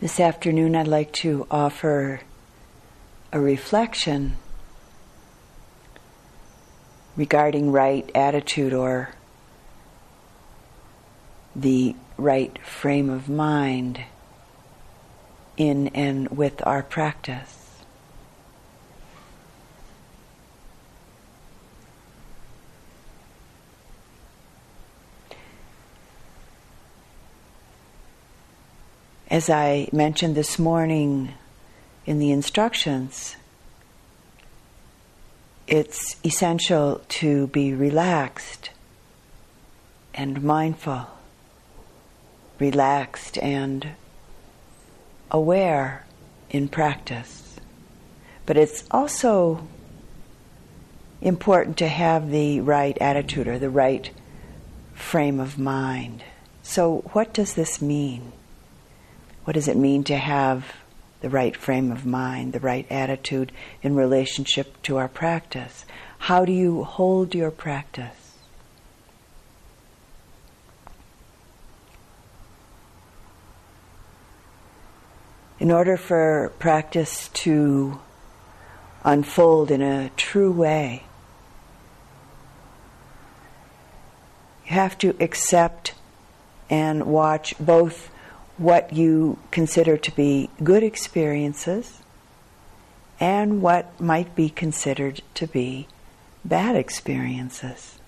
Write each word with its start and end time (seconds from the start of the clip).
This 0.00 0.18
afternoon, 0.18 0.76
I'd 0.76 0.88
like 0.88 1.12
to 1.24 1.46
offer 1.50 2.22
a 3.34 3.38
reflection 3.38 4.38
regarding 7.18 7.70
right 7.70 8.10
attitude 8.14 8.72
or 8.72 9.10
the 11.54 11.94
right 12.16 12.58
frame 12.64 13.10
of 13.10 13.28
mind 13.28 14.00
in 15.58 15.88
and 15.88 16.30
with 16.30 16.66
our 16.66 16.82
practice. 16.82 17.59
As 29.30 29.48
I 29.48 29.88
mentioned 29.92 30.34
this 30.34 30.58
morning 30.58 31.34
in 32.04 32.18
the 32.18 32.32
instructions, 32.32 33.36
it's 35.68 36.16
essential 36.24 37.00
to 37.20 37.46
be 37.46 37.72
relaxed 37.72 38.70
and 40.12 40.42
mindful, 40.42 41.06
relaxed 42.58 43.38
and 43.38 43.90
aware 45.30 46.04
in 46.50 46.66
practice. 46.66 47.54
But 48.46 48.56
it's 48.56 48.82
also 48.90 49.68
important 51.20 51.76
to 51.76 51.86
have 51.86 52.32
the 52.32 52.62
right 52.62 52.98
attitude 53.00 53.46
or 53.46 53.60
the 53.60 53.70
right 53.70 54.10
frame 54.92 55.38
of 55.38 55.56
mind. 55.56 56.24
So, 56.64 57.02
what 57.12 57.32
does 57.32 57.54
this 57.54 57.80
mean? 57.80 58.32
What 59.44 59.54
does 59.54 59.68
it 59.68 59.76
mean 59.76 60.04
to 60.04 60.16
have 60.16 60.64
the 61.20 61.30
right 61.30 61.56
frame 61.56 61.90
of 61.90 62.04
mind, 62.04 62.52
the 62.52 62.60
right 62.60 62.86
attitude 62.90 63.52
in 63.82 63.94
relationship 63.94 64.80
to 64.82 64.96
our 64.98 65.08
practice? 65.08 65.84
How 66.18 66.44
do 66.44 66.52
you 66.52 66.84
hold 66.84 67.34
your 67.34 67.50
practice? 67.50 68.14
In 75.58 75.70
order 75.70 75.96
for 75.98 76.52
practice 76.58 77.28
to 77.28 78.00
unfold 79.04 79.70
in 79.70 79.82
a 79.82 80.10
true 80.16 80.52
way, 80.52 81.04
you 84.64 84.72
have 84.72 84.96
to 84.98 85.14
accept 85.20 85.94
and 86.70 87.04
watch 87.04 87.54
both 87.58 88.10
what 88.60 88.92
you 88.92 89.38
consider 89.50 89.96
to 89.96 90.14
be 90.14 90.50
good 90.62 90.82
experiences 90.82 92.02
and 93.18 93.62
what 93.62 93.98
might 93.98 94.34
be 94.34 94.50
considered 94.50 95.22
to 95.32 95.46
be 95.46 95.88
bad 96.44 96.76
experiences. 96.76 97.98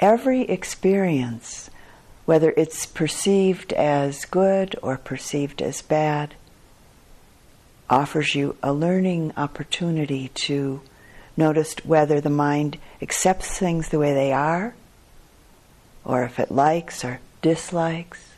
Every 0.00 0.42
experience, 0.42 1.70
whether 2.24 2.52
it's 2.56 2.86
perceived 2.86 3.72
as 3.74 4.24
good 4.24 4.74
or 4.82 4.96
perceived 4.96 5.62
as 5.62 5.80
bad, 5.80 6.34
offers 7.88 8.34
you 8.34 8.56
a 8.64 8.72
learning 8.72 9.32
opportunity 9.36 10.32
to 10.34 10.80
notice 11.36 11.76
whether 11.84 12.20
the 12.20 12.30
mind 12.30 12.78
accepts 13.00 13.56
things 13.56 13.90
the 13.90 13.98
way 14.00 14.12
they 14.12 14.32
are 14.32 14.74
or 16.06 16.22
if 16.22 16.38
it 16.38 16.52
likes 16.52 17.04
or 17.04 17.18
dislikes, 17.42 18.34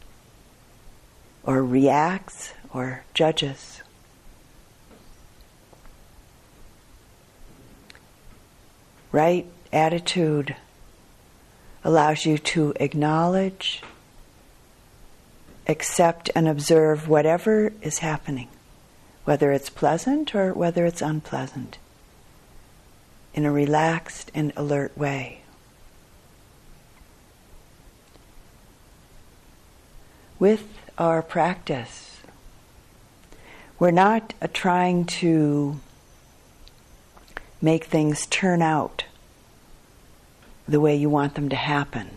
or 1.44 1.62
reacts 1.62 2.54
or 2.72 3.04
judges. 3.12 3.82
Right 9.12 9.46
attitude 9.70 10.56
allows 11.84 12.24
you 12.24 12.38
to 12.38 12.72
acknowledge, 12.76 13.82
accept, 15.66 16.30
and 16.34 16.48
observe 16.48 17.06
whatever 17.06 17.72
is 17.82 17.98
happening, 17.98 18.48
whether 19.24 19.52
it's 19.52 19.70
pleasant 19.70 20.34
or 20.34 20.54
whether 20.54 20.86
it's 20.86 21.02
unpleasant, 21.02 21.76
in 23.34 23.44
a 23.44 23.52
relaxed 23.52 24.30
and 24.34 24.54
alert 24.56 24.96
way. 24.96 25.42
With 30.38 30.66
our 30.96 31.22
practice. 31.22 32.20
We're 33.78 33.90
not 33.90 34.34
uh, 34.42 34.48
trying 34.52 35.04
to 35.06 35.78
make 37.60 37.84
things 37.84 38.26
turn 38.26 38.62
out 38.62 39.04
the 40.66 40.80
way 40.80 40.96
you 40.96 41.08
want 41.08 41.34
them 41.34 41.48
to 41.48 41.56
happen. 41.56 42.10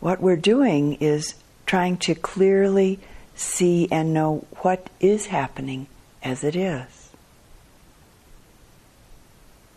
What 0.00 0.20
we're 0.20 0.36
doing 0.36 0.94
is 0.94 1.34
trying 1.66 1.96
to 1.98 2.14
clearly 2.14 2.98
see 3.34 3.88
and 3.90 4.12
know 4.12 4.46
what 4.58 4.90
is 5.00 5.26
happening 5.26 5.86
as 6.22 6.44
it 6.44 6.56
is. 6.56 7.10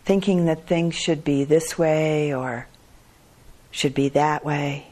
Thinking 0.04 0.46
that 0.46 0.66
things 0.66 0.94
should 0.94 1.24
be 1.24 1.44
this 1.44 1.78
way 1.78 2.34
or 2.34 2.66
should 3.76 3.92
be 3.92 4.08
that 4.08 4.42
way, 4.42 4.86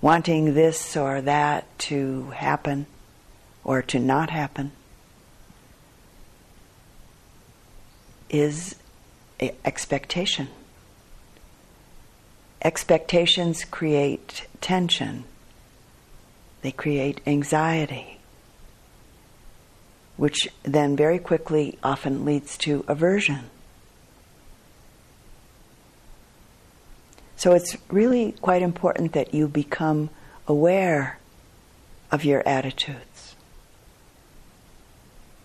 wanting 0.00 0.54
this 0.54 0.96
or 0.96 1.20
that 1.20 1.64
to 1.78 2.22
happen 2.30 2.84
or 3.62 3.82
to 3.82 4.00
not 4.00 4.30
happen, 4.30 4.72
is 8.28 8.74
expectation. 9.64 10.48
Expectations 12.62 13.64
create 13.64 14.48
tension, 14.60 15.22
they 16.62 16.72
create 16.72 17.20
anxiety, 17.28 18.18
which 20.16 20.48
then 20.64 20.96
very 20.96 21.20
quickly 21.20 21.78
often 21.80 22.24
leads 22.24 22.58
to 22.58 22.84
aversion. 22.88 23.50
So 27.46 27.52
it's 27.52 27.76
really 27.92 28.32
quite 28.32 28.60
important 28.60 29.12
that 29.12 29.32
you 29.32 29.46
become 29.46 30.10
aware 30.48 31.20
of 32.10 32.24
your 32.24 32.42
attitudes. 32.44 33.36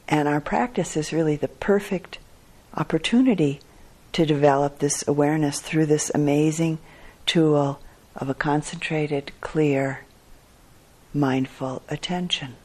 And 0.07 0.27
our 0.27 0.41
practice 0.41 0.97
is 0.97 1.13
really 1.13 1.35
the 1.35 1.47
perfect 1.47 2.17
opportunity 2.75 3.59
to 4.13 4.25
develop 4.25 4.79
this 4.79 5.07
awareness 5.07 5.59
through 5.59 5.85
this 5.85 6.11
amazing 6.15 6.79
tool 7.27 7.79
of 8.15 8.29
a 8.29 8.33
concentrated, 8.33 9.31
clear, 9.39 9.99
mindful 11.13 11.83
attention. 11.87 12.55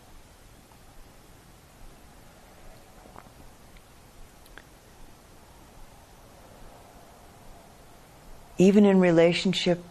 Even 8.58 8.84
in 8.84 9.00
relationship 9.00 9.82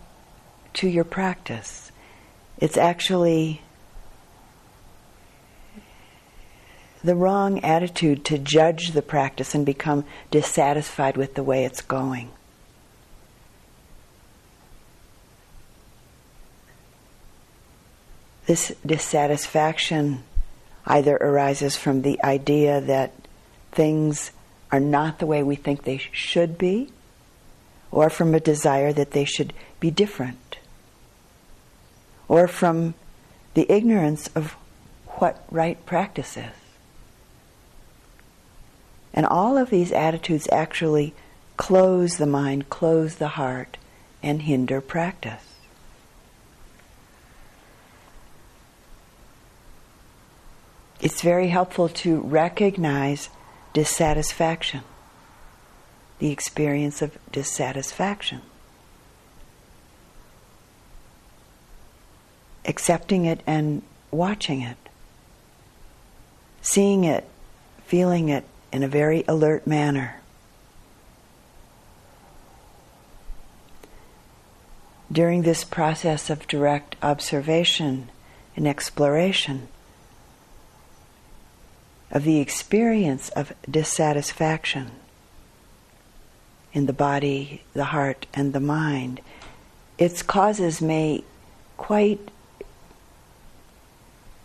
to 0.74 0.88
your 0.88 1.03
practice. 1.03 1.92
It's 2.58 2.78
actually 2.78 3.62
the 7.03 7.16
wrong 7.16 7.64
attitude 7.64 8.26
to 8.26 8.38
judge 8.38 8.91
the 8.91 9.02
practice 9.02 9.53
and 9.53 9.66
become 9.66 10.06
dissatisfied 10.32 11.17
with 11.17 11.35
the 11.35 11.44
way 11.44 11.64
it's 11.64 11.82
going. 11.82 12.32
This 18.47 18.73
dissatisfaction 18.85 20.23
either 20.85 21.16
arises 21.16 21.76
from 21.76 22.03
the 22.03 22.23
idea 22.23 22.79
that 22.82 23.12
things 23.72 24.32
are 24.72 24.79
not 24.79 25.20
the 25.20 25.26
way 25.26 25.41
we 25.41 25.56
think 25.56 25.84
they 25.84 25.97
should 25.97 26.58
be, 26.58 26.90
or 27.96 28.09
from 28.09 28.36
a 28.36 28.40
desire 28.42 28.92
that 28.92 29.12
they 29.12 29.24
should 29.24 29.53
be 29.80 29.90
different, 29.90 30.58
or 32.28 32.46
from 32.46 32.94
the 33.53 33.66
ignorance 33.72 34.28
of 34.36 34.52
what 35.20 35.46
right 35.50 35.84
practice 35.86 36.36
is. 36.36 36.58
And 39.14 39.26
all 39.26 39.58
of 39.58 39.70
these 39.70 39.94
attitudes 39.94 40.50
actually 40.52 41.14
close 41.56 42.18
the 42.18 42.26
mind, 42.26 42.70
close 42.70 43.16
the 43.16 43.30
heart, 43.30 43.78
and 44.22 44.41
hinder 44.41 44.82
practice. 44.82 45.56
It's 51.00 51.22
very 51.22 51.48
helpful 51.48 51.88
to 52.03 52.20
recognize 52.20 53.30
dissatisfaction 53.72 54.84
the 56.20 56.32
experience 56.32 57.02
of 57.02 57.17
dissatisfaction. 57.32 58.41
accepting 62.67 63.26
it 63.26 63.41
and 63.46 63.82
watching 64.12 64.62
it, 64.62 64.78
seeing 66.62 67.03
it, 67.03 67.28
feeling 67.85 68.29
it 68.29 68.44
in 68.72 68.84
a 68.84 68.88
very 68.88 69.23
alert 69.28 69.66
manner. 69.67 70.22
During 75.12 75.44
this 75.44 75.64
process 75.64 76.29
of 76.29 76.47
direct 76.47 76.96
observation 77.02 78.09
and 78.56 78.67
exploration 78.67 79.67
of 82.12 82.23
the 82.23 82.40
experience 82.40 83.29
of 83.29 83.53
dissatisfaction 83.70 84.91
in 86.76 86.86
the 86.86 86.94
body, 86.94 87.64
the 87.74 87.86
heart, 87.86 88.28
and 88.34 88.52
the 88.52 88.60
mind, 88.60 89.22
its 89.98 90.22
causes 90.22 90.82
may 90.82 91.24
quite 91.78 92.20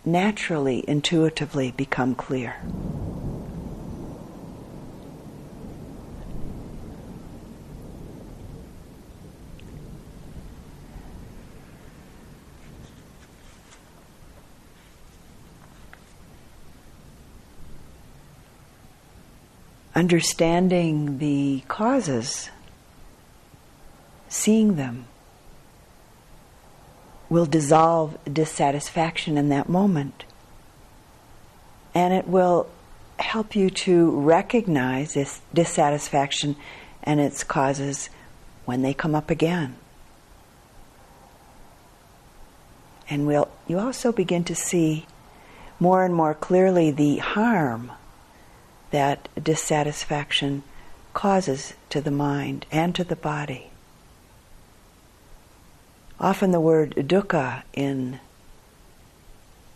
naturally, 0.05 0.85
intuitively 0.88 1.73
become 1.73 2.15
clear. 2.15 2.56
Understanding 20.00 21.19
the 21.19 21.62
causes, 21.69 22.49
seeing 24.31 24.76
them, 24.76 25.05
will 27.29 27.44
dissolve 27.44 28.17
dissatisfaction 28.25 29.37
in 29.37 29.50
that 29.50 29.69
moment. 29.69 30.25
And 31.94 32.14
it 32.14 32.26
will 32.26 32.67
help 33.19 33.55
you 33.55 33.69
to 33.69 34.11
recognize 34.23 35.12
this 35.12 35.43
dissatisfaction 35.52 36.56
and 37.03 37.20
its 37.20 37.44
causes 37.44 38.08
when 38.64 38.81
they 38.81 38.94
come 38.94 39.14
up 39.14 39.29
again. 39.29 39.76
And 43.11 43.26
we'll, 43.26 43.50
you 43.69 43.79
also 43.79 44.12
begin 44.12 44.44
to 44.44 44.55
see 44.55 45.05
more 45.79 46.06
and 46.06 46.14
more 46.14 46.32
clearly 46.32 46.91
the 46.91 47.19
harm 47.19 47.93
that 48.90 49.28
dissatisfaction 49.42 50.62
causes 51.14 51.75
to 51.90 52.00
the 52.00 52.10
mind 52.10 52.66
and 52.70 52.94
to 52.94 53.04
the 53.04 53.16
body. 53.16 53.70
Often 56.19 56.50
the 56.50 56.60
word 56.60 56.94
dukkha 56.96 57.62
in 57.72 58.20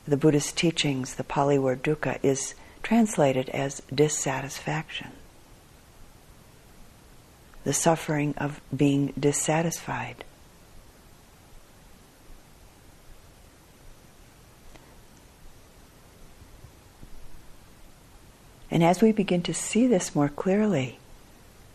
the 0.07 0.17
Buddhist 0.17 0.57
teachings, 0.57 1.15
the 1.15 1.25
Pali 1.25 1.59
word 1.59 1.83
dukkha, 1.83 2.19
is 2.23 2.55
translated 2.83 3.49
as 3.49 3.81
dissatisfaction. 3.93 5.13
The 7.65 7.73
suffering 7.73 8.35
of 8.37 8.61
being 8.77 9.15
dissatisfied. 9.19 10.25
And 18.75 18.83
as 18.83 19.01
we 19.01 19.13
begin 19.13 19.41
to 19.43 19.55
see 19.55 19.87
this 19.87 20.17
more 20.17 20.29
clearly, 20.29 20.99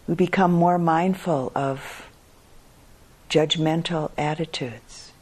we 0.06 0.16
become 0.16 0.52
more 0.52 0.78
mindful 0.78 1.50
of 1.56 2.06
judgmental 3.30 4.12
attitudes. 4.18 5.14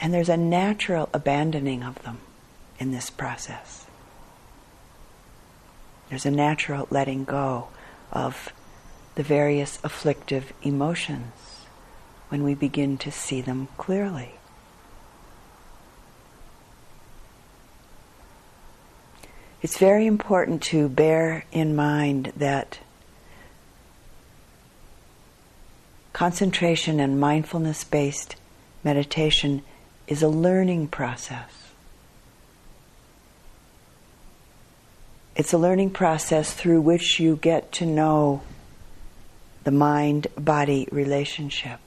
And 0.00 0.14
there's 0.14 0.28
a 0.28 0.36
natural 0.36 1.08
abandoning 1.12 1.82
of 1.82 2.00
them 2.04 2.20
in 2.78 2.92
this 2.92 3.10
process. 3.10 3.86
There's 6.08 6.26
a 6.26 6.30
natural 6.30 6.86
letting 6.88 7.24
go 7.24 7.68
of 8.12 8.52
the 9.16 9.24
various 9.24 9.80
afflictive 9.82 10.52
emotions 10.62 11.32
when 12.28 12.44
we 12.44 12.54
begin 12.54 12.98
to 12.98 13.10
see 13.10 13.40
them 13.40 13.66
clearly. 13.76 14.34
It's 19.62 19.78
very 19.78 20.08
important 20.08 20.60
to 20.64 20.88
bear 20.88 21.44
in 21.52 21.76
mind 21.76 22.32
that 22.36 22.80
concentration 26.12 26.98
and 26.98 27.20
mindfulness 27.20 27.84
based 27.84 28.34
meditation 28.82 29.62
is 30.08 30.20
a 30.20 30.28
learning 30.28 30.88
process. 30.88 31.48
It's 35.36 35.52
a 35.52 35.58
learning 35.58 35.90
process 35.90 36.52
through 36.52 36.80
which 36.80 37.20
you 37.20 37.36
get 37.36 37.70
to 37.72 37.86
know 37.86 38.42
the 39.62 39.70
mind 39.70 40.26
body 40.36 40.88
relationship. 40.90 41.78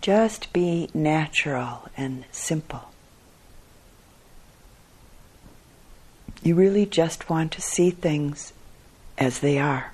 Just 0.00 0.52
be 0.52 0.88
natural 0.94 1.88
and 1.96 2.24
simple. 2.32 2.90
You 6.42 6.54
really 6.54 6.86
just 6.86 7.28
want 7.28 7.52
to 7.52 7.60
see 7.60 7.90
things 7.90 8.54
as 9.18 9.40
they 9.40 9.58
are. 9.58 9.92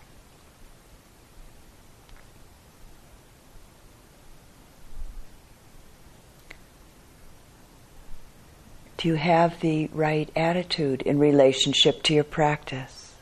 Do 8.97 9.09
you 9.09 9.17
have 9.17 9.61
the 9.61 9.89
right 9.93 10.31
attitude 10.35 11.03
in 11.03 11.19
relationship 11.19 12.03
to 12.05 12.15
your 12.15 12.25
practice? 12.25 13.15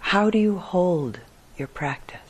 How 0.00 0.30
do 0.30 0.38
you 0.38 0.58
hold 0.58 1.20
your 1.56 1.68
practice? 1.68 2.21